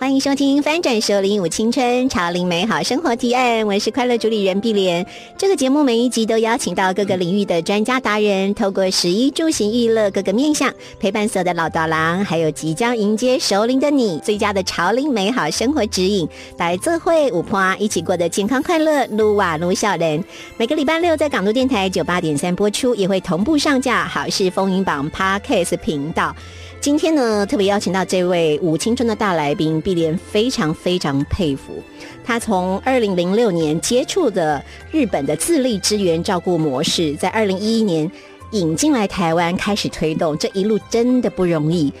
[0.00, 5.04] 欢迎收听《翻转首领舞青春潮林美好生活提案》，我是快乐主理人碧莲。
[5.36, 16.28] 这个节目每一集都邀请到各个领域的专家达人，透过十一住行娱乐各个面向，陪伴所有的老道郎，还有即将迎接首领的你，最佳的潮林美好生活指引，
[16.58, 20.22] 来自会五坡一起过得健康快乐，撸哇撸笑人。
[20.56, 26.36] 每个礼拜六在港都电台九八点三播出，也会同步上架好事风云榜 Podcast 频道。
[26.80, 31.82] 今天呢，特别邀请到这位五青春的大来宾，碧莲非常非常佩服。
[32.24, 38.10] 他从二零零六年接触的日本的自立支援照顾模式，在二零一一年
[38.52, 41.92] 引进来台湾，开始推动，这一路真的不容易。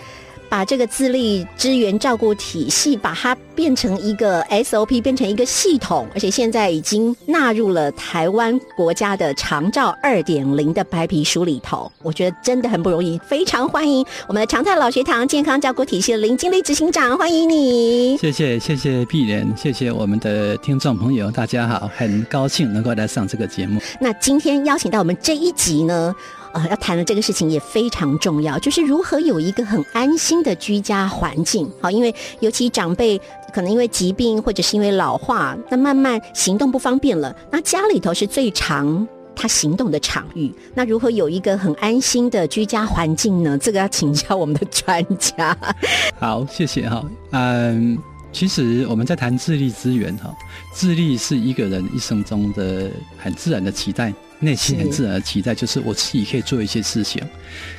[0.48, 11.90] 把这个自立支援照顾体系，把它变成一个 SOP，变成一个系统，而且现在已经纳入了台湾国家的长照二点零的白皮书里头。
[12.02, 18.16] 我觉得真的很不容易，非常欢迎我们的长泰老学堂健康照顾体系的林经理执行长，欢迎你。
[18.16, 23.80] 谢谢谢谢碧莲，谢谢我们的听众朋友，大家好，很高兴能够来上这个节目。
[24.00, 26.14] 那今天邀请到我们这一集呢？
[26.52, 31.70] 呃，要谈的这个事情也非常重要，就是如何有一个很安心的居家环境。
[31.80, 33.20] 好，因为尤其长辈
[33.52, 40.52] 可能因为疾病或者是因为老化，那慢慢行动不方便了，那家里头是最常他行动的场域。
[40.74, 43.56] 那如何有一个很安心的居家环境呢？
[43.58, 45.56] 这个要请教我们的专家。
[46.18, 47.04] 好，谢谢哈。
[47.30, 47.96] 嗯，
[48.32, 50.34] 其实我们在谈智力资源哈，
[50.74, 54.12] 智力是一个人一生中的很自然的期待。
[54.40, 57.22] 内心很自然的期待就是我自己可以做一些事情，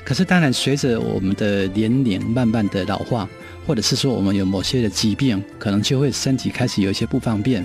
[0.04, 3.28] 可是当然随着我们的年龄慢慢的老化，
[3.70, 7.64] 或者是说我们有某些的疾病，可能就会身体开始有一些不方便。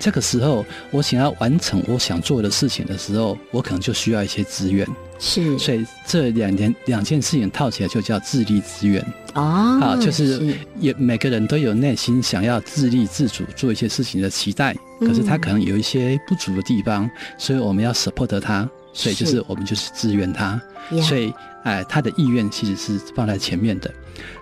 [0.00, 4.84] 这个时候，我想要完成我想做的事情的时候，我可能就需要一些资源。
[5.20, 9.00] 是，所以这两件两件事情套起来就叫自立资源。
[9.34, 20.58] 哦，啊，就是也每个人都有内心想要自立自主做一些事情的期待，可是他可能有一些不足的地方，所以我们要 support 他，所以就是我们就是支援他，
[21.06, 21.30] 所以
[21.64, 23.92] 哎，他的意愿其实是放在前面的。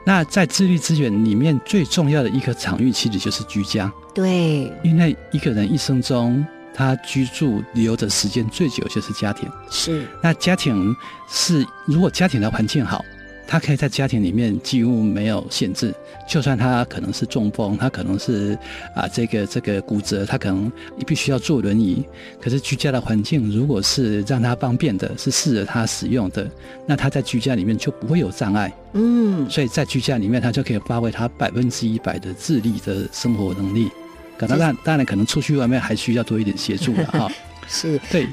[0.04, 3.92] 那在自律资源里面最重要的一个场域，其实就是居家。
[4.14, 6.46] 对，因为一个人一生中。
[6.74, 10.08] 他居住留的时间最久就是家庭，是。
[10.22, 10.96] 那家庭
[11.28, 13.04] 是如果家庭的环境好，
[13.52, 15.94] 他可以在家庭里面几乎没有限制，
[16.26, 18.58] 就算他可能是中风，他可能是
[18.94, 20.72] 啊这个这个骨折，他可能
[21.06, 22.02] 必须要坐轮椅。
[22.40, 26.50] 可是居家的环境如果是让他方便的，是适合他使用的，
[26.86, 28.72] 那他在居家里面就不会有障碍。
[28.94, 33.90] 嗯，所以在居家里面，他就可以发挥他百分之一百的智力的生活能力。
[34.38, 37.30] 当然，当然可能出去外面还需要多一点协助了哈。
[37.68, 38.26] 是，对。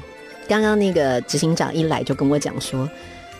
[0.48, 2.88] 刚刚那个执行长一来就跟我讲说，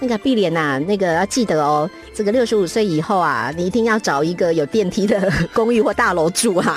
[0.01, 6.77] 那个碧莲呐，那个要记得哦，这个六十五岁以后啊，你一定要找一个有电梯的公寓或大楼住哈，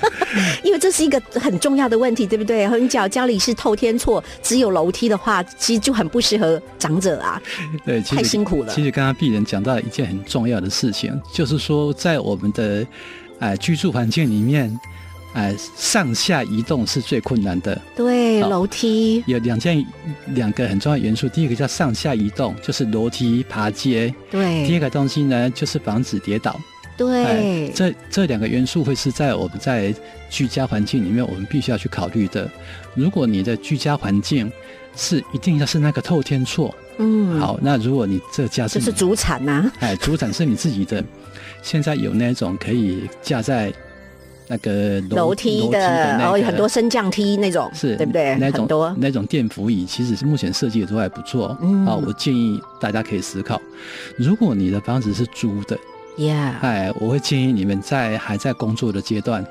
[0.64, 2.66] 因为这是一个很重要的问题，对不对？
[2.80, 7.40] 你脚家里是透天厝，只有楼梯的话，其实就很不适合长者啊。
[7.84, 8.72] 对，太辛苦了。
[8.72, 12.86] 其实刚刚碧莲讲到一件很重要的事情，就是说在我们的
[13.38, 14.74] 哎居住环境里面。
[15.34, 17.76] 哎，上下移动是最困难的。
[17.96, 19.84] 对，楼梯有两件
[20.28, 24.14] 两个很重要元素，第一个叫上下移动，就是楼梯爬阶。
[24.30, 24.64] 对。
[24.64, 26.58] 第二个东西呢，就是防止跌倒。
[26.96, 27.68] 对。
[27.74, 29.92] 这这两个元素会是在我们在
[30.30, 32.48] 居家环境里面，我们必须要去考虑的。
[32.94, 34.48] 如果你的居家环境
[34.94, 41.02] 是一定要是那个透天厝，嗯，好，那如果你这家是，就是主产呐，哎，主产是你自己的，
[41.60, 43.72] 现在有那种可以架在。
[44.48, 48.36] 那个楼梯的，然后很多升降梯那种，是对不对？
[48.36, 51.48] 那种多那种电扶椅，其实是目前设计的都还不错。
[51.86, 53.60] 啊，我建议大家可以思考，
[54.16, 55.78] 如果你的房子是租的
[56.18, 59.44] ，Yeah，哎，我会建议你们在还在工作的阶段，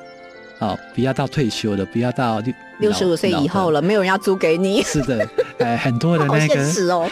[0.68, 4.82] 啊，不要到退休了，不要到六六十五岁以后了，没有人要租给你。
[4.84, 5.28] 是的，
[5.60, 7.10] 哎， 很多的那个，现实哦，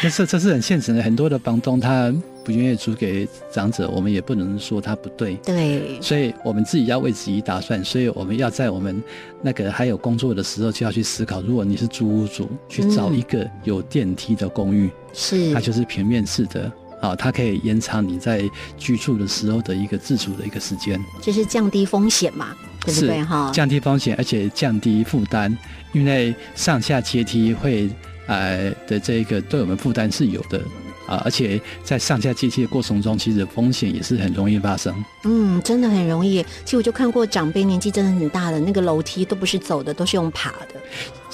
[0.00, 2.12] 这是这是很现实的，很多的房东他。
[2.44, 5.34] 不愿意租给长者，我们也不能说他不对。
[5.36, 9.02] 对，所以我们自己要为自己打算，所以我们要在我们
[9.40, 16.70] 那个还有工作的时候，就要去思考：如果你是租屋主，去找一个有电梯的公寓，是它就是平面式的，
[17.00, 18.42] 啊，它可以延长你在
[18.76, 22.54] 居住的时候的一个自主的一个时间，就是降低风险嘛。
[22.84, 23.50] 对不对哈？
[23.52, 25.56] 降低风险，而且降低负担，
[25.92, 27.88] 因为上下阶梯会
[28.26, 30.60] 呃的这个对我们负担是有的。
[31.06, 35.04] 啊，而且在上下阶梯的过程中，其实风险也是很容易发生。
[35.24, 36.42] 嗯，真的很容易。
[36.64, 40.80] 其实我就看过长辈年纪真的很大的，那个楼梯都不是走的，都是用爬的。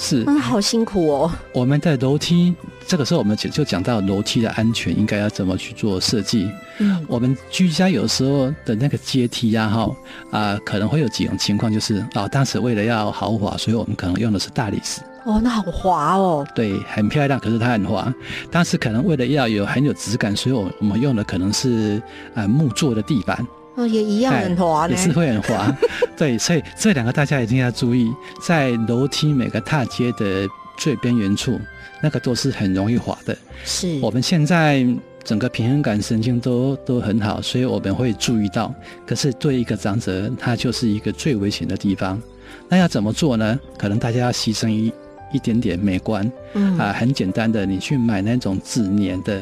[0.01, 1.31] 是，嗯，好辛苦哦。
[1.53, 2.55] 我们的楼梯，
[2.87, 6.49] 这个时候我们就就讲到楼梯的安全应该要怎么去做设计。
[6.79, 9.95] 嗯，我们居家有时候的那个阶梯呀，哈
[10.31, 15.01] 啊，可能会有几种情况，就是啊，当时为了要豪华，所以我们可能用的是大理石。
[15.23, 16.43] 哦，那好滑哦。
[16.55, 18.11] 对，很漂亮，可是它很滑。
[18.49, 22.01] 当时可能为了要有很有质感，所以我我们用的可能是
[22.33, 23.45] 呃木做的地板。
[23.75, 25.75] 哦，也一样很滑也是会很滑。
[26.17, 28.11] 对，所以这两个大家一定要注意，
[28.45, 30.47] 在楼梯每个踏阶的
[30.77, 31.59] 最边缘处，
[32.01, 33.37] 那个都是很容易滑的。
[33.63, 33.99] 是。
[34.01, 34.85] 我们现在
[35.23, 38.73] 整个平衡感神经都都很好，所以我们会注意到。
[39.05, 42.21] 可是对一个长者，他就是一个最危险的地方。
[42.67, 43.59] 那要怎么做呢？
[43.77, 44.91] 可能大家要牺牲一。
[45.33, 49.41] 一点点美观，嗯啊，很简单的，你去买那种纸粘的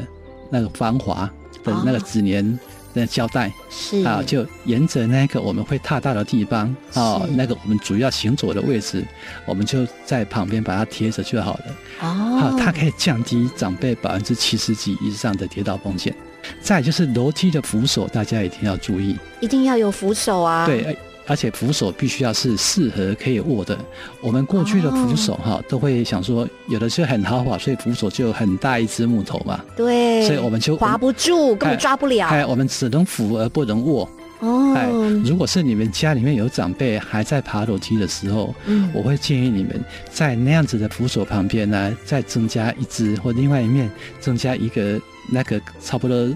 [0.52, 1.28] 那个防滑
[1.64, 2.60] 的那个纸粘
[3.00, 9.04] 的胶带，是啊，就沿着那个我们会踏到的地方啊，那个我们主要行走的位置，
[9.46, 11.66] 我们就在旁边把它贴着就好了。
[12.02, 12.06] 哦，
[12.40, 16.14] 好，它可以降低长辈百分之七十几以上的跌倒风险。
[16.62, 20.66] 再就是楼梯的扶手，大家一定要注意，一定要有扶手啊。
[20.66, 20.98] 对。
[21.30, 23.78] 而且扶手必须要是适合可以握的。
[24.20, 29.64] 我们过去的扶手哈，都会想说，有的是很豪华，所以扶手就很大一只木头嘛。
[29.78, 30.26] 对。
[30.26, 32.28] 所以我们就划不住，根本抓不了。
[32.28, 34.10] 哎，我们只能扶而不能握。
[34.40, 34.74] 哦。
[34.76, 34.90] 哎，
[35.24, 39.80] 如果是你们家里面有长辈还在爬楼梯的时候，嗯，我会建议你们
[40.12, 43.88] 在那样子的扶手旁边呢，再增加一只，或另外一面
[44.20, 45.00] 增加一个
[45.30, 46.28] 那个差不多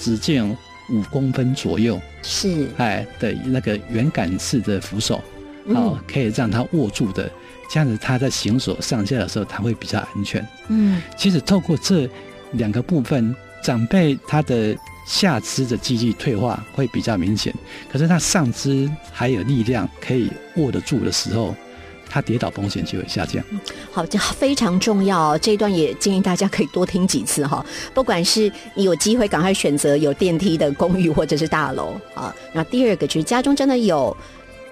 [0.00, 0.56] 直径。
[0.90, 5.22] 五公分左右是哎的那个圆杆式的扶手，
[5.74, 7.30] 好可以让他握住的，
[7.70, 10.46] 这样子他在行走上下的时候，他会比较安全。
[10.68, 12.08] 嗯，其实透过这
[12.52, 14.76] 两个部分，长辈他的
[15.06, 17.54] 下肢的肌力退化会比较明显，
[17.90, 21.54] 可是他上肢还有力量可以握得住的时候。
[22.08, 23.42] 它跌倒风险就会下降。
[23.92, 25.36] 好，这非常重要。
[25.38, 27.64] 这一段也建议大家可以多听几次哈。
[27.92, 32.34] 不管是你有机会，赶快选择有电梯的公寓或者是大楼啊。
[32.52, 34.16] 那第二个就是家中真的有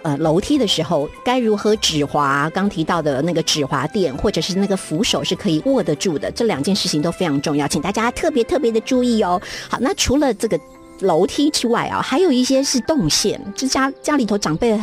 [0.02, 2.50] 呃楼梯的时候，该如何止滑？
[2.54, 9.40] 刚提到的那个止滑垫或者是那个扶手是可以握得住的，这两件事情都非常重要，请大家特别特别的注意哦。
[9.68, 10.58] 好，那除了这个。
[11.00, 14.78] 楼梯之外啊，还有一些是动线，就家家里头长辈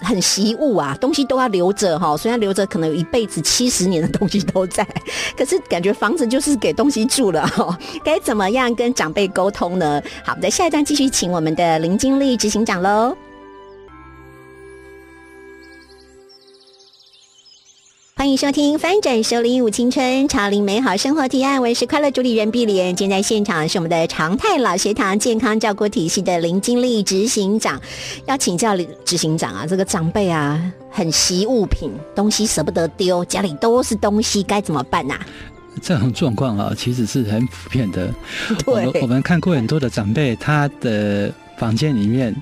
[0.00, 2.16] 很习物啊，东西都要留着哈。
[2.16, 4.86] 虽然留着可能有一辈子七十年的东西都在，
[5.36, 7.78] 可是感觉房子就是给东西住了哈。
[8.04, 10.02] 该怎么样跟长辈沟通呢？
[10.24, 13.16] 好，在下一段继续请我们的林经理执行长喽。
[18.22, 22.94] 欢迎收听《翻转收林舞青春潮林美好生活提案》，我是快乐主理人碧莲。
[22.94, 27.82] 今天在现场是我们的常态老学堂健康照顾体系的林经理执行长，
[28.26, 35.18] 要请教执行长啊，这个长辈啊很惜物品，东西舍不得丢，家里都是东西，该怎么办呐？
[35.82, 38.08] 这种状况啊，其实是很普遍的。
[38.66, 41.28] 我们我们看过很多的长辈，他的
[41.58, 42.32] 房间里面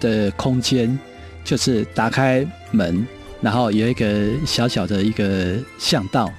[0.00, 0.98] 的空间
[1.44, 3.06] 就是打开门。
[3.40, 6.30] 然后有一个小小的一个巷道，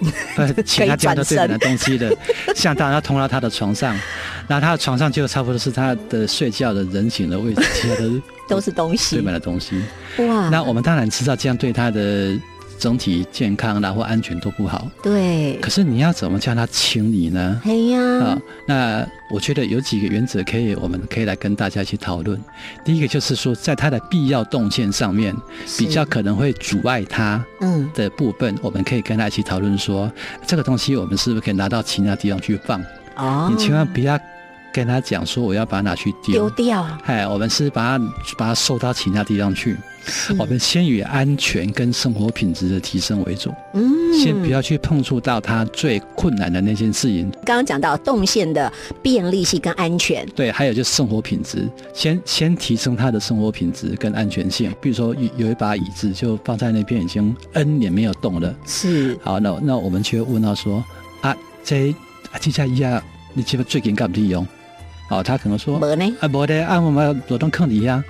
[0.64, 2.16] 其他家都堆满了东西的
[2.54, 3.94] 巷道，然后通到他的床上，
[4.48, 8.20] 然后他的床上就差不多是他的睡觉的人形的位置，其他都
[8.56, 9.80] 都是东西，堆满了东西。
[10.18, 10.48] 哇！
[10.48, 12.36] 那我们当然知道这样对他的。
[12.80, 14.90] 整体健康然后安全都不好。
[15.02, 15.56] 对。
[15.60, 17.60] 可是你要怎么叫他清理呢？
[17.64, 18.00] 哎呀。
[18.00, 22.40] 啊，那我觉得有几个原则可以，我们可以来跟大家去讨论。
[22.84, 25.36] 第一个就是说，在它的必要动线上面，
[25.78, 30.10] 比较可能会阻碍它嗯的部分，我们可以跟他一起讨论说，
[30.46, 32.82] 这个东西我们是不是可以拿到其他地方去放？
[33.16, 33.48] 哦。
[33.50, 34.18] 你千万不要
[34.72, 36.48] 跟他讲说我要把它拿去丢。
[36.48, 36.98] 丢掉。
[37.04, 38.04] 哎，我们是把它
[38.36, 39.76] 把它收到其他地方去。
[40.38, 47.30] 我们先以安全跟生活品质的提升为主，嗯，先不要去碰触到它最困难的那件事情。
[47.44, 48.72] 刚刚讲到动线的
[49.02, 54.74] 便利性跟安全，对，还有就是生活品质，先先提升它的生活品质跟安全性。
[54.80, 59.16] 比如说有有一把椅子就放在那边已经 N 年没有动了，是。
[59.22, 60.82] 好，那那我们就问他说
[61.20, 61.90] 啊，这
[62.32, 64.48] 啊这家椅啊，你记不最近干不利用？
[65.10, 68.02] 哦，他可能说没呢，啊没的，啊我们主动坑你呀。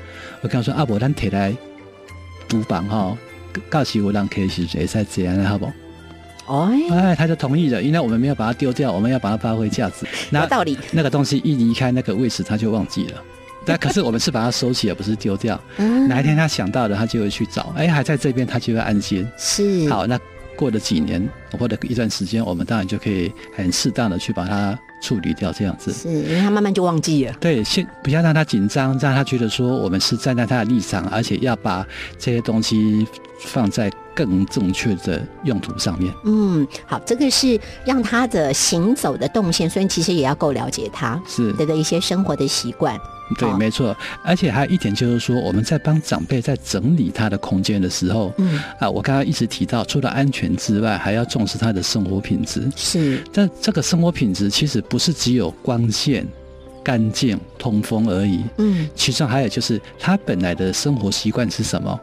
[0.43, 1.53] 我跟他说啊，我咱提来。
[2.49, 3.17] 主房哈，
[3.69, 5.67] 告诉我让 K 是谁在这样，好不？
[6.47, 10.05] 哎，哎，他就同意了，因为我们没有把它丢掉，我们要把它发挥价值。
[10.31, 10.77] 有道理。
[10.91, 13.23] 那个东西一离开那个位置，他就忘记了。
[13.65, 15.61] 但可是我们是把它收起，而不是丢掉。
[15.77, 19.25] 嗯哪一天他想到了，他就会去找，哎，还在这边，他就会安心。
[19.39, 20.19] 是好，那
[20.61, 21.27] 过了几年
[21.59, 25.91] 或者一段时间，我们当然就可以很适当的去把它处理掉，这样子。
[25.91, 27.35] 是，因为他慢慢就忘记了。
[27.41, 31.87] 对，先不要让他紧张，让他觉得说我们是站在他的立场，而且要把
[32.19, 33.07] 这些东西
[33.39, 33.91] 放在
[34.27, 36.13] 更正确的用途上面。
[36.25, 42.99] 嗯，好，这个是让他的行走的动线，所以其实也要够了解他是的的一些生活的习惯。
[43.39, 43.97] 对，好没错。
[44.25, 52.69] 而且还有一点就是说，我们在帮长辈在整理他的空间的时候，嗯，啊，我刚刚一直提到，除了安全之外，还要重视他的生活品质。
[52.77, 56.27] 是但这个生活品质其实不是只有光线、
[56.83, 61.99] 干净、通风而已，嗯其中还有就是他本来的生活习惯是什么。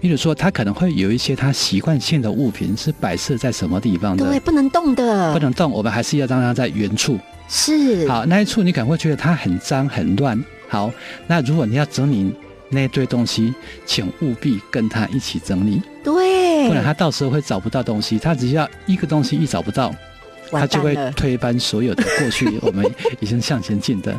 [0.00, 7.18] 比如说，他可能会有一些他习惯性的物品是摆设在什么地方的，对，不能动的，不能动，我们还是要让它在原处。
[7.48, 10.42] 是好，那一处你可能会觉得它很脏很乱。
[10.68, 10.90] 好，
[11.26, 12.34] 那如果你要整理
[12.68, 13.54] 那一堆东西，
[13.86, 18.18] 请务必跟他一起整理，对，不然他到时候会找不到东西。
[18.18, 19.94] 他只要一个东西一找不到，
[20.60, 20.94] 他就会。
[21.16, 22.84] 推翻所有的过去我们
[23.20, 24.14] 已经向前进的。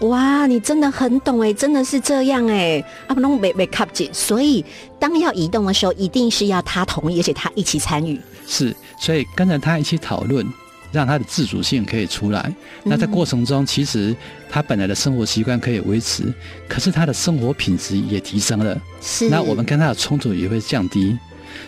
[0.00, 4.64] 哇，你真的很懂哎，真的是这样哎，啊不弄没没卡紧，所以
[4.98, 8.20] 当要移动的时候，一定是要他同意，而且他一起参与。
[8.46, 10.46] 是，所以跟着他一起讨论，
[10.92, 12.52] 让他的自主性可以出来。
[12.84, 14.14] 那在过程中，其实
[14.50, 16.32] 他本来的生活习惯可以维持，
[16.68, 18.78] 可是他的生活品质也提升了。
[19.00, 21.16] 是，那我们跟他的冲突也会降低，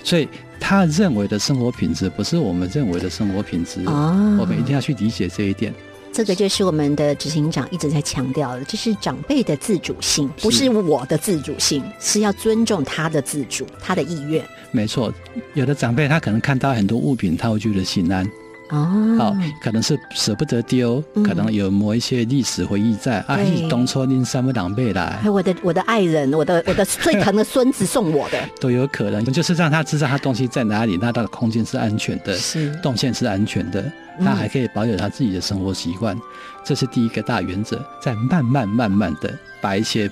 [0.05, 0.29] 所以
[0.61, 5.73] 他认为的生活品质不是我们认为的生活品质，哦我们一定要去理解这一点。
[6.11, 14.43] 这个就是我们的执行长一直在强调的，这是长辈的自主性，不是我的自主性，是要尊重他的自主，他的意愿。
[14.73, 15.13] 没错，
[15.55, 18.29] 有的长辈他可能看到很多物品，他会觉得心安，
[18.71, 21.23] 哦，好、可能是舍不得丢，嗯。
[21.23, 23.69] 可能有某一些历史回忆在啊，对。
[23.69, 32.75] 东抽拎三不两倍来还有我的我的爱人，我的 我的最疼的孙子送我的， 都有可能，就是让他知道他东西在哪里，那他的空间是安全的，是。
[32.83, 33.81] 动线是安全的，
[34.19, 34.25] 嗯。
[34.25, 36.17] 他还可以保有他自己的生活习惯，
[36.65, 37.83] 这是第一个大原则。
[38.01, 40.11] 再慢慢慢慢的把一些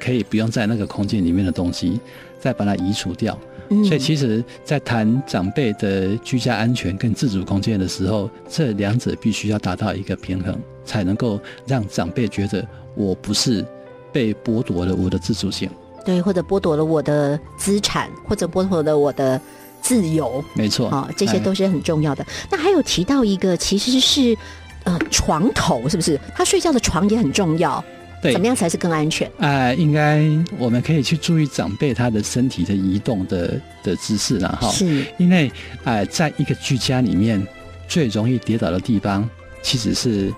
[0.00, 2.00] 可以不用在那个空间里面的东西，
[2.40, 3.38] 再把它移除掉。
[3.70, 13.64] 嗯所以其实，在谈长辈的居家安全跟自主空间的时候，这两者必须要达到一个平衡，才能够让长辈觉得我不是
[14.12, 15.68] 被剥夺了我的自主性。
[16.04, 19.40] 对，或者剥夺了我的资产，或者剥夺了我的
[19.80, 22.24] 自由，没错，啊、这些哎都是很重要的。
[22.50, 24.36] 那还有提到一个，其实是
[24.84, 26.20] 呃床头，是不是？
[26.34, 27.82] 他睡觉的床也很重要，
[28.24, 28.32] 对。
[28.32, 29.30] 怎么样才是更安全？
[29.38, 30.24] 啊、应该
[30.58, 34.68] 我们可以去注意长辈他的身体的移动的的姿势了哈。
[34.70, 35.04] 是。
[35.18, 35.52] 因为
[35.84, 37.46] 呃，在一个居家里面，
[37.86, 39.28] 最容易跌倒的地方
[39.62, 40.32] 其实是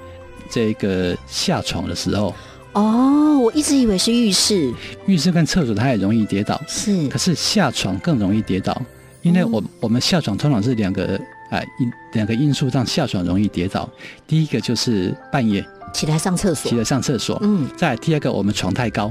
[0.50, 2.34] 这个下床的时候，
[2.72, 4.72] 哦，我一直以为是浴室，
[5.06, 7.06] 浴室跟厕所它也容易跌倒，是。
[7.08, 8.82] 可是下床更容易跌倒，
[9.22, 11.16] 因为我我们下床通常是两个
[11.50, 13.88] 啊因两个因素让下床容易跌倒，
[14.26, 15.64] 第一个就是半夜
[15.96, 16.70] 起来上厕所。
[16.70, 19.10] 起，来上厕所，嗯，再来第二个我们床太高，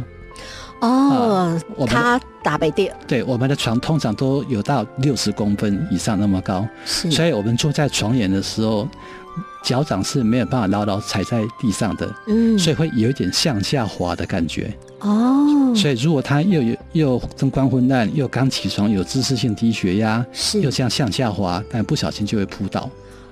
[0.82, 2.96] 哦，他打北电。
[3.08, 8.88] 对，我们的床通常都有到六十公分以上那么高，是，所以我们坐在床沿的时候，
[9.63, 14.72] 脚掌是没有办法牢牢踩在地上的，嗯，所以会有一点向下滑的感觉。
[15.00, 20.62] 哦，所以如果他又有又灯光昏暗，又刚起床，有姿势性低血压，是。
[20.62, 22.88] 又这样向下滑，但不小心就会扑倒。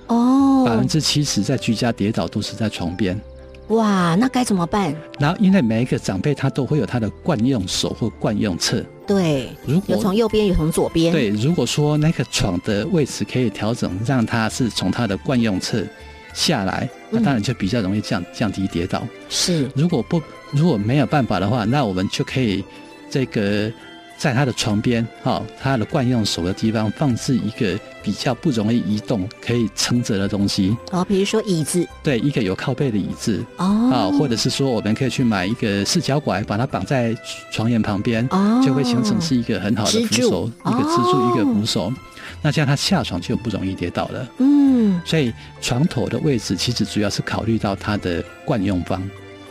[0.08, 0.64] 哦。
[0.66, 3.20] 百哦分，之七十在居家跌倒都是在床边。
[3.68, 4.94] 哇，那该怎么办？
[5.18, 15.82] 然后，因为每一个长辈他都会有他的惯用手或惯用侧，对，如果有从右边，有从左边，，对，如果说那个床的位置可以调整，让它是从它的惯用侧
[16.34, 19.02] 下来，那当然就比较容易降降低跌倒。
[19.30, 22.62] 是如果不如果没有办法的话，那我们就可以
[23.08, 23.72] 这个
[24.24, 30.74] 在他的床边，哈、他的惯用手的地方放置一个比较不容易移动、可以撑着的东西。
[30.92, 37.14] 哦，比如说椅子，对，一个有靠背的椅子啊、哦，或者是说我们可以去买一个四脚拐，把它绑在
[37.52, 38.62] 床沿旁边，哦。
[38.64, 41.92] 就会形成是一个很好的扶手，一个支柱，哦一个扶手。
[42.40, 44.26] 那这样他下床就不容易跌倒了。
[44.38, 49.02] 嗯，所以床头的位置其实主要是考虑到它的惯用方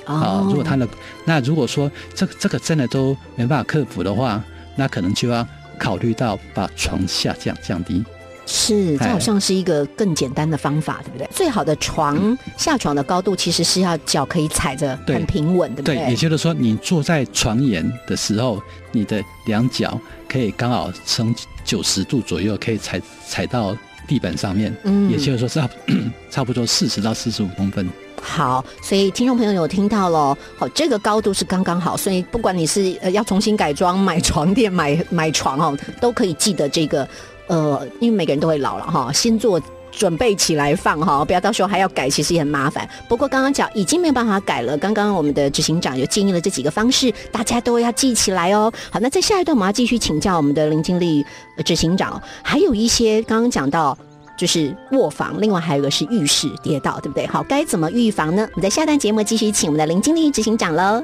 [0.05, 0.87] 啊、哦，如果他的
[1.25, 4.43] 那如果说这个这个真的都没办法克服的话，
[4.75, 8.03] 那可能就要考虑到把床下降降低。
[8.45, 11.25] 是，这哎好像是一个更简单的方法，对不对？
[11.31, 18.61] 最好的床下床的高度其实是要脚可以踩着很平稳，对不对，也就是说，你坐在床沿的时候，
[18.91, 23.73] 你的两脚可以刚好呈九十度左右，可以踩踩到
[24.05, 24.75] 地板上面。
[24.83, 25.69] 嗯也就是说差
[26.29, 27.87] 差不多四十到四十五公分。
[28.25, 37.07] 好，所以听众朋友有听到喽，好，这个高度是刚刚好，所以不管你是呃要重新改装、买床垫、买 买床哦，都可以记得这个，
[37.47, 39.61] 呃，因为每个人都会老了哈，先做
[39.91, 42.87] 准备起来放哈，不要到时候还要改，其实也很麻烦。
[43.09, 48.71] 不过刚刚讲已经没有办法改了，刚刚我们的执行长有建议了这几个方式，大家都要记起来哦。
[48.89, 51.25] 好，那在下一段我们要继续请教我们的林经理
[51.65, 53.97] 执行长，还有一些刚刚讲到。
[54.37, 57.27] 就是卧房，另外还有一个是浴室跌倒，对不对？
[57.27, 58.47] 好，该怎么预防呢？
[58.53, 61.03] 我们在下段节目继续请我们的林经理执行长喽。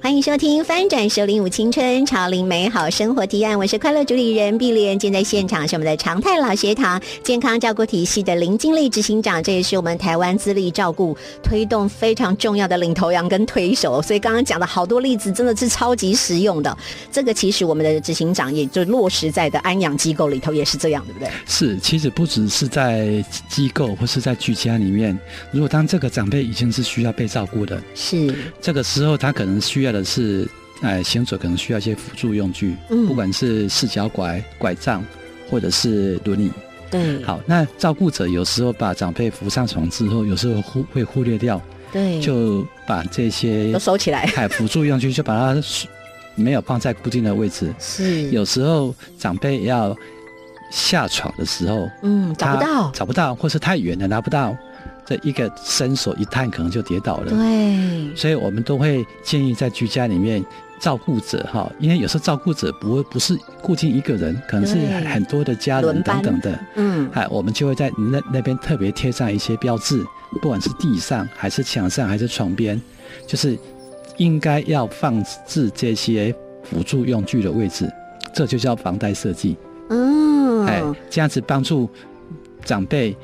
[0.00, 4.96] 欢迎收听《翻转首领舞青春潮龄美好生活提案》，我是快乐主理人碧莲。
[4.96, 14.00] 今天在现场是我们的常态老学堂健康照顾体系的林经理执行长，这也是我们台湾资历照顾推动非常重要的领头羊跟推手。
[14.00, 16.74] 所以刚刚讲的好多例子真的是超级实用的。
[17.10, 21.28] 这个其实我们的执行长也就落实在的安养机构里头也是这样，对不对？
[21.46, 25.18] 是，其实不只是在机构或是在居家里面，
[25.50, 30.48] 如果当这个长辈已经是需要被照顾的，是这个时候他可能需要的是，
[30.82, 35.04] 哎，行走可能需要一些辅助用具，嗯不管是四脚拐、拐杖，
[35.50, 36.50] 或者是轮椅。
[36.90, 41.60] 对，好，那照顾者有时候把长辈扶上床之后，有时候忽会忽略掉，
[41.92, 44.20] 对，就把这些都收起来。
[44.36, 45.60] 哎辅助用具就把它
[46.34, 47.74] 没有放在固定的位置。
[47.78, 49.94] 是，有时候长辈要
[50.70, 54.56] 下床的时候，嗯，找不到，找不到，或是太远了拿不到，
[55.08, 57.30] 这一个伸手一探可能就跌倒了。
[57.30, 60.44] 对，所以我们都会建议在居家里面，
[60.78, 64.76] 照顾者哈，因为有时候照顾者不会不是固定一个人，可能是
[65.08, 70.04] 很多的家人等等的，嗯，哎，我们就会在那那边特别贴上一些标志，
[70.42, 72.78] 不管是地上还是墙上还是床边，
[73.26, 73.58] 就是
[74.18, 77.90] 应该要放置这些辅助用具的位置，
[78.34, 79.56] 这就叫防呆设计。
[79.88, 81.88] 嗯，哎，这样子帮助
[82.62, 83.16] 长辈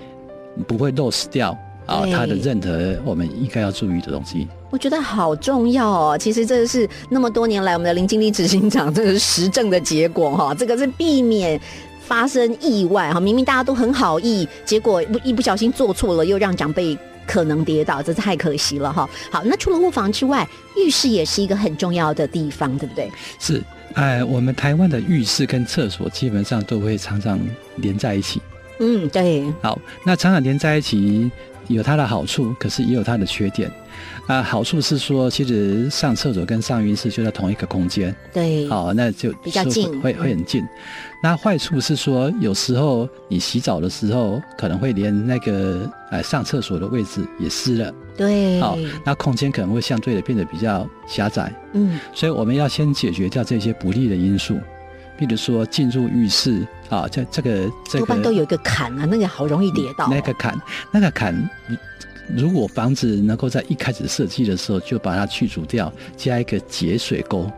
[0.66, 4.46] 不会 lose 掉啊对他的任何我们应该要注意的东西。
[4.70, 6.18] 我觉得好重要哦。
[6.18, 10.54] 其实这个是那么多年来我们的林经理执行长，这个是实证的结果哈。
[10.54, 11.60] 这个是避免
[12.06, 13.20] 发生意外哈。
[13.20, 16.96] 明明大家都很好意，结果不一不小心做错了，又让长辈。
[17.26, 19.08] 可能跌倒，这太可惜了哈。
[19.30, 23.10] 好，那除了卧房之外，浴室也是一个很重要的地方，对不对？
[23.38, 23.62] 是，
[23.94, 27.40] 哎，我们台湾的浴室跟厕所基本上都会常常
[27.76, 28.42] 连在一起。
[28.78, 31.30] 嗯，对，好，那常常连在一起
[31.68, 33.70] 有它的好处，可是也有它的缺点。
[34.26, 40.00] 啊、好处是说，其实上厕所跟上浴室就在同一个空间，对，好，那就比较近。
[40.00, 40.64] 会会很近。
[41.22, 51.54] 那坏处是说，有时候你洗澡的时候，可能会连那个呃上厕所的位置也湿了，对，好，那空间可能会相对的变得比较狭窄。
[51.74, 54.58] 嗯，所以我们要先解决掉这些不利的因素，
[55.16, 60.08] 比如说进入浴室啊，这这个这个多半都有一个坎啊，那个好容易跌倒。
[60.08, 60.60] 那个坎，
[60.92, 61.50] 那个坎，
[62.34, 67.50] 如果房子能够在一开始设计的时候就把它去除掉，加一个节水沟。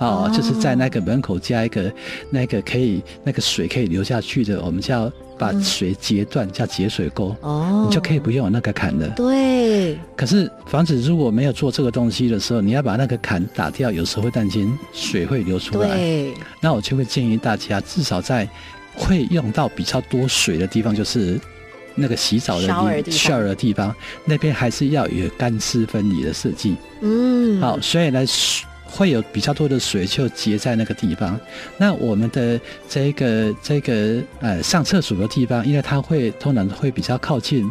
[0.00, 1.92] 哦，就是在那个门口加一个
[2.30, 9.08] 那个可以那个水可以流下去的，我们叫把水截断，叫截水沟，哦，你就可以不用那个坎了。
[9.10, 15.88] 对，可是房子如果没有做这个东西的时候，你要把那个坎打掉，有时候会担心水会流出来。
[15.88, 18.48] 对，那我就会建议大家，至少在
[18.94, 21.40] 会用到比较多水的地方，就是
[21.94, 26.76] 那个洗澡的地方 shower 的地方，那边还是要有干湿分离的设计。
[27.00, 31.38] 嗯，好，所以呢，水会有比较多的水就结在那个地方。
[31.76, 37.68] 那我们的这个这个呃上厕所的地方，因为它会通常会比较靠近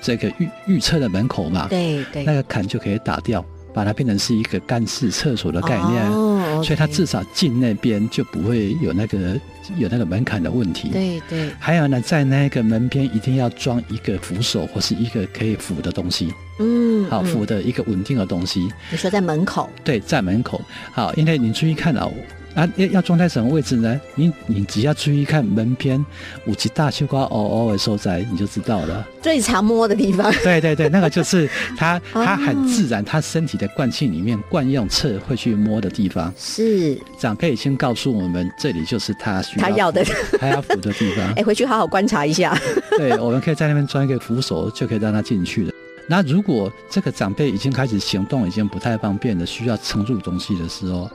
[0.00, 6.10] 这个预预测的门口嘛，对对，那个坎就可以打掉，把它变成是一个干式厕所的概念。
[6.10, 9.40] 哦，所以它至少进那边就不会有那个
[9.76, 10.90] 有那个门槛的问题。。
[10.90, 18.68] 对对，还有呢，在那个门边一定要装一个扶手或是一个可以扶的东西，嗯，好，嗯扶的一个稳定的东西。
[18.90, 20.60] 你说在门口，对，在门口。
[20.92, 22.10] 好，因为你注意看啊，
[22.54, 24.00] 啊，要要装在什么位置呢？
[24.14, 26.04] 你你只要注意看门边
[26.46, 29.06] 五级大西瓜哦哦的所在，你就知道了。
[29.20, 36.32] 最常摸的地方，对对对，那个就是它哦 它很自然，它身体的惯性里面惯用侧会去摸的地方。
[36.38, 41.42] 是，长辈已经告诉我们，这里就是他需要他要的扶 他要扶的地方哎，。
[41.42, 42.56] 回去好好观察一下。
[42.96, 45.72] 对，我们可以在那边装一个扶手，就可以让他进去了。
[46.06, 51.10] 那如果这个长辈已经开始行动，已经不太方便了，需要撑住东西的时候，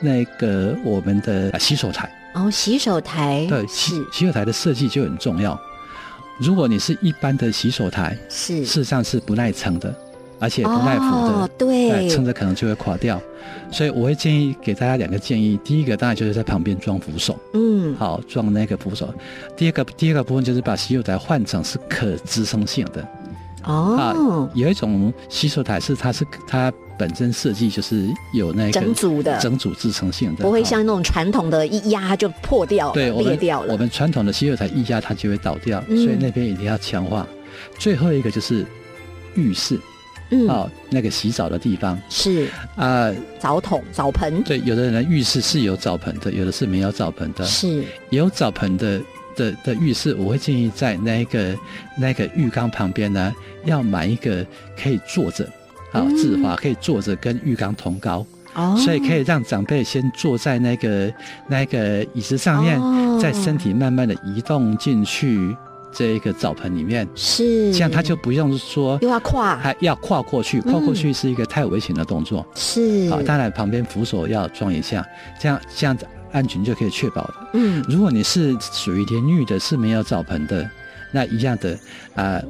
[0.00, 5.58] 那个我们的洗手台，哦，洗手台，对，洗是洗手台的设计就很重要。
[6.38, 9.94] 如果你是一般的洗手台，是事实上是不耐撑的，
[10.38, 13.20] 而且不耐扶的，哦，对哎，撑着可能就会垮掉。
[13.72, 19.12] 所以我会建议给大家两个建议，第一个当然就是在旁边装扶手，嗯，好装那个扶手。
[19.56, 23.06] 第二个第二个部分就是把洗手台换成是可支撑性的。
[23.64, 29.38] 哦，有一种洗手台是它是它本身设计就是有那个整组的。
[29.38, 33.72] 整组支撑性的，不会像那种传统的一压就破掉了，对裂掉了。
[33.72, 33.78] 我。
[33.78, 35.96] 们传统的洗手台一压它就会倒掉，嗯。
[35.96, 37.26] 所以那边一定要强化。
[37.78, 38.64] 最后一个就是
[39.34, 39.78] 浴室
[40.30, 41.98] 嗯，哦、那个洗澡的地方。
[42.08, 42.48] 是。
[42.76, 47.44] 啊、澡桶、澡盆，对，有的人的浴室是有澡盆的，有的是没有澡盆的。
[47.44, 47.82] 是。
[48.10, 49.00] 有澡盆的
[49.40, 51.56] 的的浴室，我会建议在那个
[51.96, 54.44] 那个浴缸旁边呢，要买一个
[54.80, 55.44] 可以坐着，
[55.90, 56.16] 好嗯。
[56.16, 61.12] 自滑可以坐着跟浴缸同高，哦，所以可以让长辈先坐在那个
[61.48, 63.18] 那个椅子上面，哦。
[63.20, 65.54] 在身体慢慢的移动进去
[65.92, 67.72] 这一个澡盆里面，是。
[67.72, 72.46] 这样他就不用说又要跨，还要跨过去，跨过去是一个太危险的动作。
[72.54, 73.08] 是。
[73.10, 75.06] 好，当然旁边扶手要装一下，
[75.40, 77.48] 这样这样子安全就可以确保了。
[77.54, 80.68] 嗯如果你是属于淋浴的，是没有澡盆的，
[81.12, 81.78] 那一样的
[82.14, 82.40] 啊、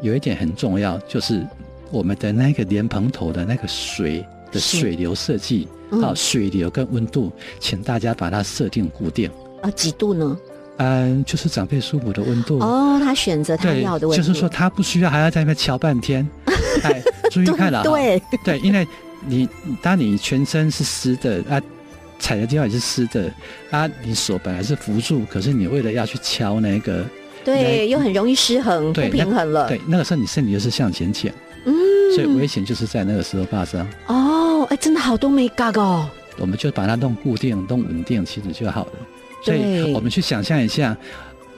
[0.00, 1.44] 有一点很重要，就是
[1.90, 9.30] 我们的那个莲蓬头的那个水的水流设计，嗯啊，水流跟温度，请大家把它设定固定。
[9.62, 10.38] 啊几度呢？
[10.78, 12.58] 嗯，就是长辈舒服的温度。
[12.60, 16.26] 哦，他选择他对要的，温度，就是说他不需要还要在那边敲半天。
[16.84, 18.86] 哎，注意看了哈，对对，因为
[19.26, 19.48] 你
[19.80, 21.60] 当你全身是湿的啊，
[22.18, 23.30] 踩的地方也是湿的。
[23.70, 27.04] 啊，你手本来是扶住，可是你为了要去敲那个，
[27.44, 31.32] 对，又很容易失衡，不平衡了，对，那个时候你身体就是向前倾，
[31.64, 31.74] 嗯，
[32.14, 33.86] 所以危险就是在那个时候发生。
[34.06, 38.92] 哦，哎，真的好多没嘎哦，我们就把它弄固定、弄稳定，其实就好了。
[39.44, 40.96] 所以我们去想象一下，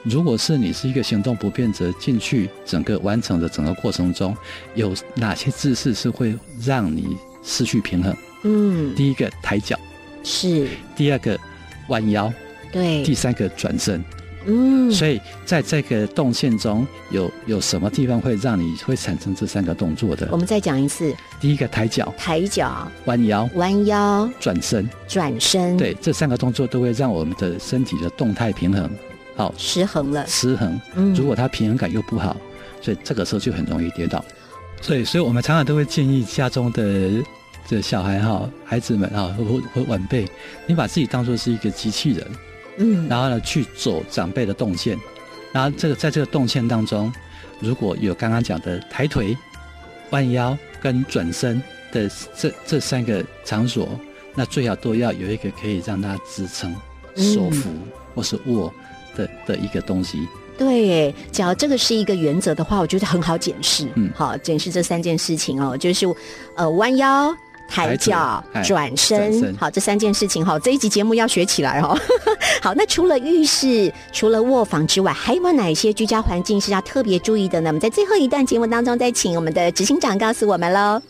[0.03, 4.35] 如果是你是一个行动不便者进去整个完成的整个过程中，
[4.75, 8.15] 有哪些姿势是会让你失去平衡？
[8.43, 9.77] 嗯，第一个抬脚，
[10.23, 11.39] 是，第二个
[11.87, 12.31] 弯腰，
[12.71, 13.03] 对。
[13.03, 14.03] 第，三个转身。
[14.45, 20.29] 嗯，所以在这个动线中有有什么地方会让你会产生这三个动作的？
[20.31, 20.37] 我？
[20.37, 28.89] 们再讲一次，第一个抬脚、抬脚、弯腰、弯腰、转身，转身，，对，这三个动作都会让我们的身体的动态平衡。
[29.35, 30.79] 好失衡了，失衡。
[30.95, 31.13] 嗯。
[31.13, 32.35] 如果它平衡感又不好，
[32.81, 34.23] 所以这个时候就很容易跌倒。
[34.81, 37.21] 所以，所以我们常常都会建议家中的
[37.69, 40.27] 这小孩哈、孩子们哈或或或晚辈，
[40.65, 42.27] 你把自己当做是一个机器人，
[42.77, 44.97] 嗯，然后呢去走长辈的动线，
[45.53, 47.13] 然后这个在这个动线当中，
[47.59, 49.37] 如果有刚刚讲的抬腿、
[50.09, 53.87] 弯腰跟转身的这这三个场所，
[54.33, 56.75] 那最好都要有一个可以让他支撑、
[57.15, 57.69] 嗯手扶
[58.15, 58.73] 或是握
[59.15, 60.27] 的的一个东西。
[60.57, 63.87] 对耶，只要这个是一个原则的话，我觉得很好检视。
[63.93, 66.07] 嗯好，检视这三件事情哦，就是
[66.55, 67.31] 呃弯腰。
[67.69, 71.97] 抬脚转身好，这三件事情哈，这一集节目要学起来哦。
[72.61, 77.69] 好，那除了浴室、除了卧房之外，还有没有哪些居家环境是要特别注意的呢？
[77.69, 81.01] 我们在最后一段节目当中，再请我们的执行长告诉我们喽。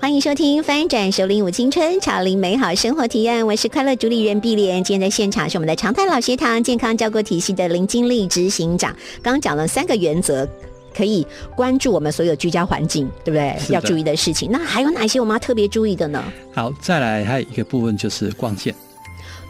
[0.00, 4.84] 欢迎收听《翻转首领舞青春潮林美好生活提案》，我是快乐主理人碧莲。
[4.84, 8.94] 今天在现场是我们的常泰老学堂健康照顾体系的林经理执行长。
[9.22, 10.46] 刚刚讲了三个原则，
[10.94, 11.26] 可以
[11.56, 13.56] 关注我们所有居家环境，对不对？
[13.74, 14.50] 要注意的事情。
[14.50, 16.22] 那还有哪些我们要特别注意的呢？
[16.54, 18.74] 好，再来还有一个部分就是光线，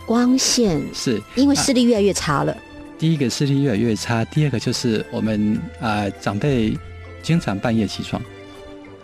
[0.07, 2.57] 光线，是因为视力越来越差了。
[2.99, 6.77] 第一个视力越来越差，第二个就是我们啊、呃长辈
[7.23, 8.23] 经常半夜起床，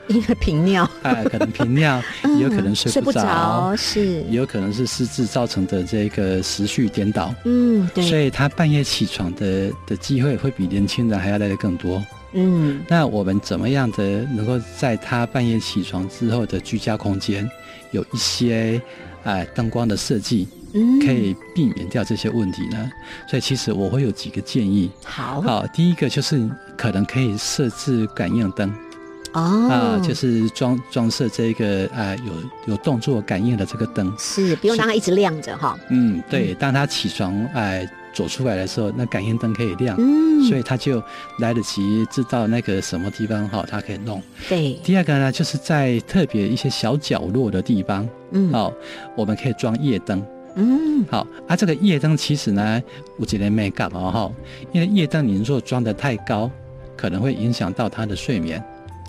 [0.06, 2.02] 因为频尿，哎、可能频尿，
[2.38, 12.02] 也有可能睡睡不着，是也，有可能是失智造成的这个时序颠倒，嗯，对所，以他半夜起床的的机会会比年轻人还要来的更多。
[12.32, 17.48] 嗯，那我们怎么样的能够在他半夜起床之后的居家空间
[17.90, 18.80] 有一些
[19.24, 22.90] 啊灯光的设计，嗯，可以避免掉这些问题呢？
[23.28, 24.90] 所以其实我会有几个建议。
[25.04, 28.72] 好好，第一个就是可能可以设置感应灯
[29.32, 34.12] 哦，啊，就是装装设这个啊有有动作感应的这个灯。
[34.18, 35.76] 是不用让它一直亮着哈。
[35.88, 39.96] 嗯，对，当他起床哎走出来的时候，那感应灯可以亮。
[39.98, 41.02] 嗯，所以他就
[41.38, 44.22] 来得及知道那个什么地方哈，他可以弄。
[44.48, 48.72] 对，第二个呢，就是在特别一些小角落的地方，嗯，好，
[49.16, 50.24] 我们可以装夜灯。
[50.56, 52.82] 嗯，好啊，这个夜灯其实呢，
[53.16, 54.32] 我觉得没干嘛哈，
[54.72, 56.50] 因为夜灯你如果装的太高，
[56.96, 58.62] 可能会影响到他的睡眠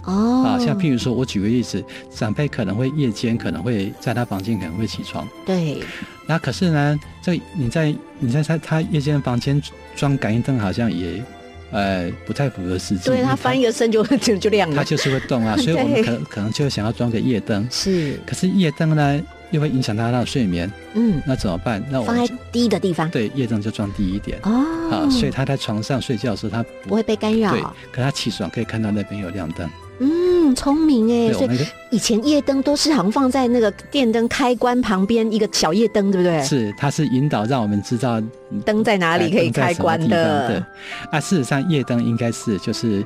[0.03, 0.59] 哦，啊。
[0.59, 1.83] 像譬如说，我举个例子，
[2.13, 5.81] 长辈可能会夜间可能会在他房间可能会起床，对，
[6.27, 9.61] 那可是呢，这你在你在他他夜间房间
[9.95, 11.23] 装感应灯好像也
[11.71, 13.05] 呃不太符合实际。
[13.05, 14.75] 对，因为它翻一个身就就就亮了。
[14.75, 17.67] 他就是会动啊，所以我们可 可能就会想要装个夜灯。
[17.71, 21.83] 是，可是夜灯呢，又会影响到他的睡眠，嗯，那怎么办？
[21.89, 23.09] 那我放在低的地方。
[23.09, 24.37] 对夜灯就装低一点。
[24.43, 24.51] 哦，
[24.91, 27.51] 啊，所以他在床上睡觉的时候，他不会被干扰。
[27.51, 27.61] 对，
[27.91, 29.69] 可他起床可以看到那边有亮灯。
[30.03, 31.59] 嗯，聪明哎，所以
[31.91, 36.43] 以前夜灯都是好像放在那个电灯开关旁边一个小夜灯，对不对？
[36.43, 38.19] 是它是引导让我们知道
[38.65, 40.63] 灯在哪里哎可以开关的对，
[41.11, 43.05] 啊，事实上夜灯应该是就是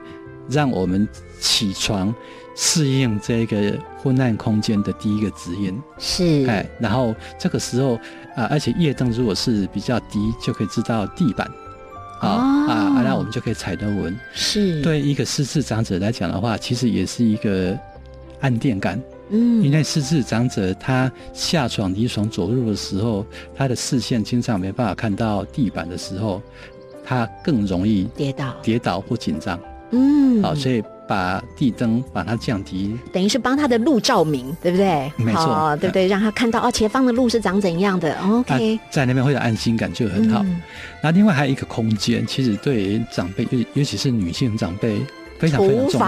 [0.50, 1.06] 让我们
[1.38, 2.16] 起床
[2.56, 5.78] 适应这个昏暗空间的第一个指引。
[5.98, 7.96] 是，哎，然后这个时候
[8.38, 11.52] 啊，而且夜灯如果是比较低，就可以知道地板。
[12.28, 13.02] 啊、哦啊啊！
[13.04, 14.18] 那我们就可以踩得稳。
[14.34, 17.78] 是，，对一个失智长者来讲的话，其实也是一个
[18.42, 19.02] 暗电感。
[19.30, 26.42] 嗯，因为失智长者他下床离床走路的时候，他的视线经常没办法看到地板的时候，
[27.04, 29.60] 他更容易跌倒，跌倒或紧张。
[29.92, 35.12] 嗯，好，所以把地灯把它降低，等于是帮他的路照明，对不对？
[35.18, 36.08] 没错好对不对？
[36.08, 38.18] 让他看到哦，前方的路是长怎样的。
[38.22, 40.42] OK，啊在那边会有安心感，就很好。
[40.44, 40.62] 嗯
[41.02, 45.00] 那另外还有一个空间，其实对长辈，尤尤其是女性长辈，
[45.38, 46.08] 非常非常厨重要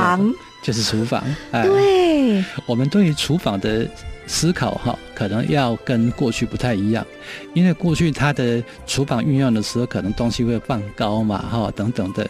[0.61, 1.23] 就是厨房。
[1.51, 3.87] 哎，对，我们对于厨房的
[4.25, 7.05] 思考哈，可能要跟过去不太一样，
[7.53, 12.29] 因为过去它的厨房运用的时候，可能东西会放高嘛哈等等的，都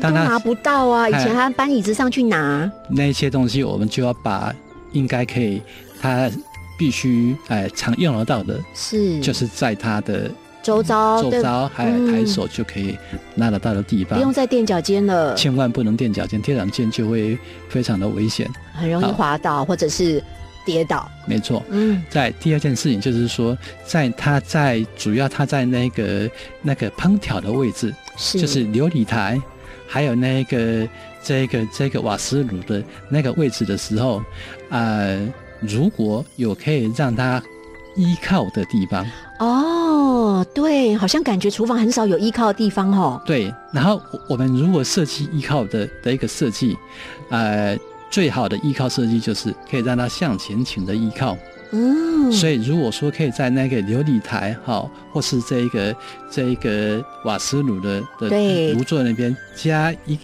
[0.00, 1.08] 当它拿不到啊！
[1.08, 4.52] 以哎前还要搬椅子上去拿，那些东西，我们就要把
[4.92, 5.62] 应该可以，
[6.00, 6.28] 它
[6.76, 10.30] 必须哎常用得到的，是，就是在它的
[10.66, 12.98] 周遭，周对遭还嗯抬手就可以
[13.36, 14.32] 拿得到的地方不用。
[14.32, 18.50] 再垫脚尖了，千万不能垫脚尖，垫脚尖就会非常的危险。
[18.72, 20.20] 很容易滑倒或者是
[20.64, 21.08] 跌倒。
[21.24, 26.28] 没错，嗯，在第二件事情就是说，在它在主要它在那个
[26.62, 29.40] 那个烹调的位置，是，就是琉璃台，
[29.86, 30.88] 还有那个
[31.22, 34.20] 这个这个瓦斯炉的那个位置的时候，
[34.70, 37.40] 呃，如果有可以让它
[37.94, 39.06] 依靠的地方，
[39.38, 43.20] 哦，对，好像感觉厨房很少有依靠的地方哦。
[43.26, 46.76] 对，然后我我们如果设计依靠的的一个设计，
[47.28, 47.76] 呃，
[48.10, 51.36] 最好的依靠设计就是可以让它向前倾的依靠。
[51.72, 55.94] 嗯，所以如果说可以在那个琉璃台哈，或是这一个
[56.30, 60.16] 这一个瓦斯炉的的对炉座那边加一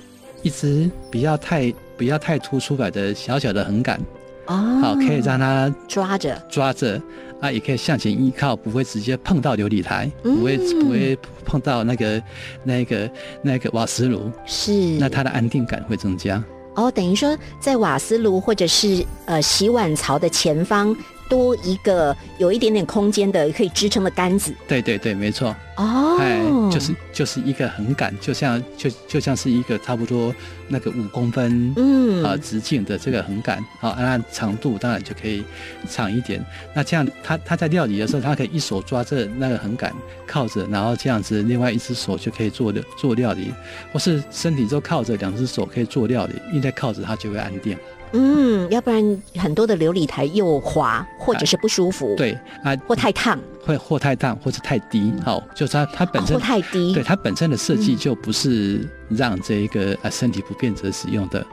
[0.43, 4.01] 一只比较太不要太突出来的小小的横杆，
[4.47, 7.01] 哦，好，可以让它抓着，抓着
[7.41, 10.37] 啊，也可以向前依靠，不会直接碰到琉璃台，嗯。
[10.37, 12.23] 不会不会碰到那个
[12.65, 13.11] 那个
[13.43, 16.43] 那个瓦斯炉，是，那它的安定感会增加。
[16.75, 20.97] 哦，等于说在瓦斯炉或者是呃洗碗槽的前方
[21.33, 24.53] 多一个有一点点空间的可以支撑的杆子。
[24.69, 25.57] 对对对，没错。
[25.79, 30.35] 哦，哎，就是就是一个横杆，就像就就像是一个差不多
[30.69, 31.73] 那个五公分。
[31.77, 35.43] 嗯啊，直径的这个横杆，好，那长度当然就可以
[35.89, 36.45] 长一点。
[36.75, 39.91] 那这样，他他在料理的时候，他可以一手抓着那个横杆
[40.27, 43.51] 靠着，然后这样子，另外一只手就可以做的做料理，
[43.91, 47.75] 或是身体都靠着，两只手可以做料理，一在靠着它就会安定。
[48.13, 57.97] 嗯，要不然很多的琉璃台又滑或者是不舒服，，对啊，或太烫，会或太烫，或是太低，好，就是它它本身哦或太低，对它本身的设计嗯。
[57.97, 61.45] 就不是让这一个啊身体不便者使用的。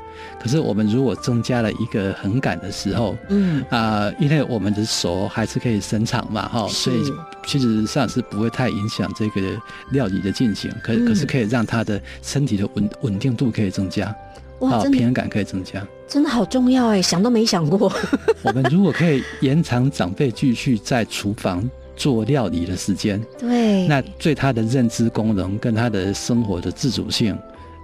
[0.41, 7.13] 可是我们如果增加了一个横杆的时候，嗯，啊、因为我们的手还是可以伸长嘛，哈，所以是
[7.45, 9.41] 其实上是不会太影响这个
[9.91, 11.06] 料理的进行，可嗯。
[11.06, 14.13] 可是可以让他的身体的稳稳定度可以增加，
[14.60, 15.86] 哇，啊，平衡感可以增加。
[16.10, 17.91] 真的好重要哎，想都没想过，
[18.41, 27.38] 我们如果可以延长长辈继续在厨房做料理的时间，对，那对他的认知功能跟他的生活的自主性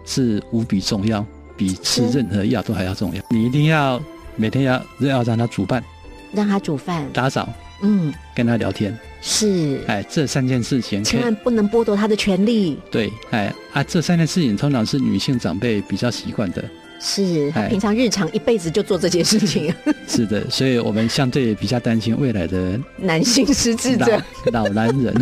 [0.05, 1.23] 是无比重要，
[1.55, 3.21] 比吃任何药都还要重要。
[3.29, 4.01] 你一定要
[4.35, 5.83] 每天要要让他煮饭、
[6.31, 7.47] 让他煮饭，打扫、
[7.83, 16.63] 嗯，跟他聊天，是，哎，这三件事情千万不能剥夺他的权利，对，哎啊，这三件事情通常是女性长辈比较习惯的，
[16.99, 19.73] 是平常日常一辈子就做这件事情，
[20.07, 25.13] 是的，所以我们相对比较担心未来的男性失智者，老老男人，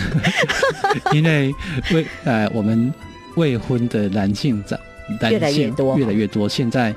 [1.12, 1.54] 因为
[1.92, 2.94] 未呃我们
[3.36, 4.80] 未婚的男性长
[5.20, 5.98] 男越来越性多。
[5.98, 6.96] 越来越多，现在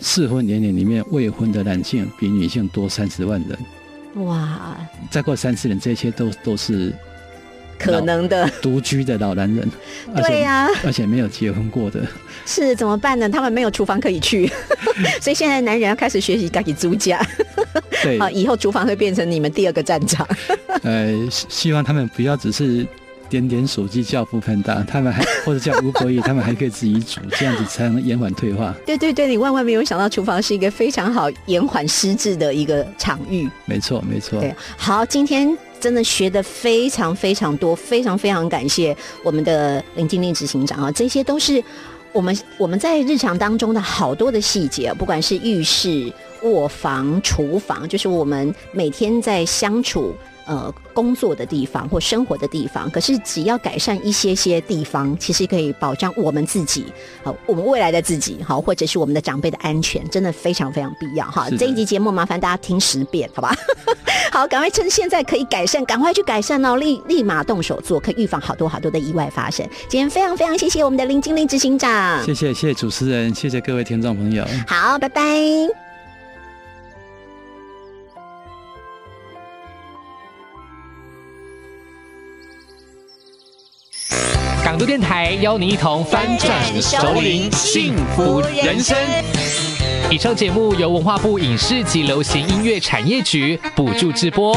[0.00, 4.76] 适婚年龄里面未婚的男性比女性多三十万人，哇，
[5.10, 6.92] 再过三十年，这些都都是
[7.78, 9.70] 可能的，独居的老男人，
[10.26, 12.00] 对呀、而且没有结婚过的，
[12.44, 13.28] 是怎么办呢？
[13.28, 14.50] 他们没有厨房可以去，
[15.20, 17.24] 所以现在男人要开始学习自己租家
[18.02, 20.26] 对， 啊，以后厨房会变成你们第二个战场。
[20.82, 22.86] 呃，希希望他们不要只是
[23.28, 28.74] 点点手机叫不喷大，他们还或者叫吴伯义，他们还可以自己煮，这样子才能延缓退化。
[28.86, 33.48] 对对对，你万万没有想到，厨房是一个非常好延缓失智的一个场域。
[33.66, 34.40] 没错，没错。
[34.40, 41.62] 对，好，今天真的学的非常非常多，非常非常感谢我们的林经令执行长啊，这些都是
[42.12, 46.12] 我们我们在日常当中的好多的细节，不管是浴室、
[46.42, 50.14] 卧房、厨房，就是我们每天在相处。
[50.48, 56.86] 呃，工作的地方或生活的地方，可是只要改善一些些地方，其实可以保障我们自己，
[57.22, 61.50] 好，我们未来的自己，好，或者是我们的长辈的安全，真的非常非常必要哈。
[61.58, 63.54] 这一集节目麻烦大家听十遍，好吧？
[64.32, 69.68] 好，赶快趁现在可以改善，赶快去改善哦，立立马动手做，可以预防好多好多的意外发生。
[69.86, 75.87] 今天非常非常谢谢我们的林经理执行长，谢谢谢谢主持人，谢谢各位听众朋友，好，拜拜。
[84.64, 88.96] 港都电台邀您一同翻转熟龄幸福人生。
[90.10, 94.56] 以上节目由文化部影视及流行音乐产业局补助直播。